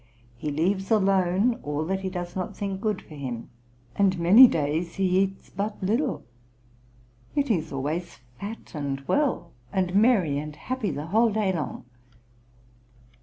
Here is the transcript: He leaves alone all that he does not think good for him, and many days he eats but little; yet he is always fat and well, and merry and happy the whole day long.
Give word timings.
He 0.35 0.49
leaves 0.49 0.89
alone 0.89 1.59
all 1.61 1.85
that 1.85 1.99
he 1.99 2.09
does 2.09 2.35
not 2.35 2.57
think 2.57 2.81
good 2.81 3.03
for 3.03 3.13
him, 3.13 3.51
and 3.95 4.17
many 4.17 4.47
days 4.47 4.95
he 4.95 5.03
eats 5.19 5.51
but 5.51 5.77
little; 5.83 6.23
yet 7.35 7.49
he 7.49 7.59
is 7.59 7.71
always 7.71 8.15
fat 8.39 8.73
and 8.73 9.01
well, 9.07 9.51
and 9.71 9.93
merry 9.93 10.39
and 10.39 10.55
happy 10.55 10.89
the 10.89 11.05
whole 11.05 11.31
day 11.31 11.53
long. 11.53 11.85